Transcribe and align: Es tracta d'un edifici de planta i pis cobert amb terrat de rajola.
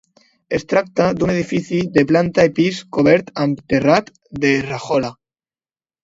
Es 0.57 0.63
tracta 0.71 1.09
d'un 1.17 1.33
edifici 1.33 1.81
de 1.97 2.03
planta 2.11 2.45
i 2.49 2.53
pis 2.59 2.79
cobert 2.97 3.29
amb 3.43 3.61
terrat 3.73 4.09
de 4.47 4.55
rajola. 4.69 5.13